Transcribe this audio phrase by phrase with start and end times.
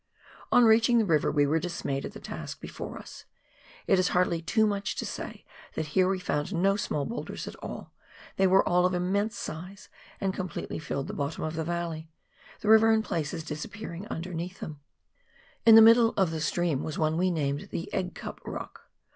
[0.51, 3.25] On reaching the river we were dismayed at the task before us;
[3.85, 7.55] it is hardly too much to say that here we found no small boulders at
[7.57, 7.93] all,
[8.37, 12.09] they were all of immense size and completely filled the bottom of the valley,
[12.61, 14.79] the river in places disappearing under them.
[15.67, 18.89] In the middle of the stream was one we named the" Egg Cup" Rock.